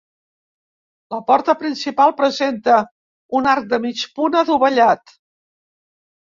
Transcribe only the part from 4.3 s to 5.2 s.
adovellat.